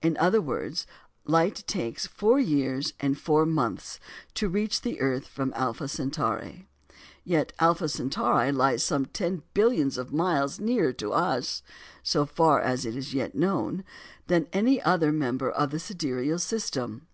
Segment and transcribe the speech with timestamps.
[0.00, 0.86] In other words,
[1.26, 4.00] light takes four years and four months
[4.32, 6.66] to reach the earth from Alpha Centauri;
[7.24, 11.62] yet Alpha Centauri lies some ten billions of miles nearer to us
[12.02, 13.84] (so far as is yet known)
[14.28, 17.06] than any other member of the sidereal system!